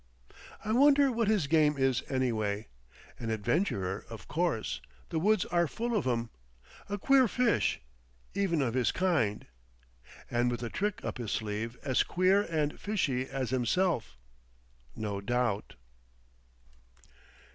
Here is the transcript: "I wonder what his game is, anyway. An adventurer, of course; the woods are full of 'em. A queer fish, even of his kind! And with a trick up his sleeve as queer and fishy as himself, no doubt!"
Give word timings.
"I 0.65 0.71
wonder 0.71 1.11
what 1.11 1.27
his 1.27 1.45
game 1.45 1.77
is, 1.77 2.01
anyway. 2.09 2.69
An 3.19 3.29
adventurer, 3.29 4.03
of 4.09 4.27
course; 4.27 4.81
the 5.09 5.19
woods 5.19 5.45
are 5.45 5.67
full 5.67 5.95
of 5.95 6.07
'em. 6.07 6.31
A 6.89 6.97
queer 6.97 7.27
fish, 7.27 7.79
even 8.33 8.63
of 8.63 8.73
his 8.73 8.91
kind! 8.91 9.45
And 10.31 10.49
with 10.49 10.63
a 10.63 10.71
trick 10.71 11.05
up 11.05 11.19
his 11.19 11.29
sleeve 11.31 11.77
as 11.83 12.01
queer 12.01 12.41
and 12.41 12.79
fishy 12.79 13.27
as 13.29 13.51
himself, 13.51 14.17
no 14.95 15.21
doubt!" 15.21 15.75